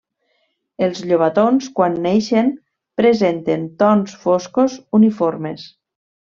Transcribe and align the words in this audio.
Els 0.85 1.01
llobatons 1.11 1.67
quan 1.81 1.99
neixen 2.07 2.49
presenten 3.03 3.69
tons 3.85 4.19
foscos 4.27 4.83
uniformes. 5.03 5.71